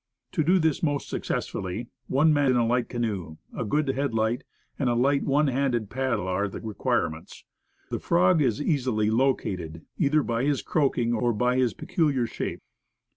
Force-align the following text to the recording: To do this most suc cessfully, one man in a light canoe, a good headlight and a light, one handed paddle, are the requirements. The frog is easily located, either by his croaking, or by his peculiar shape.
To 0.31 0.43
do 0.43 0.57
this 0.57 0.81
most 0.81 1.07
suc 1.09 1.21
cessfully, 1.21 1.85
one 2.07 2.33
man 2.33 2.49
in 2.49 2.57
a 2.57 2.65
light 2.65 2.89
canoe, 2.89 3.37
a 3.55 3.63
good 3.63 3.89
headlight 3.89 4.43
and 4.79 4.89
a 4.89 4.95
light, 4.95 5.21
one 5.21 5.45
handed 5.45 5.91
paddle, 5.91 6.27
are 6.27 6.47
the 6.47 6.59
requirements. 6.59 7.45
The 7.91 7.99
frog 7.99 8.41
is 8.41 8.59
easily 8.59 9.11
located, 9.11 9.85
either 9.99 10.23
by 10.23 10.43
his 10.45 10.63
croaking, 10.63 11.13
or 11.13 11.33
by 11.33 11.55
his 11.57 11.75
peculiar 11.75 12.25
shape. 12.25 12.61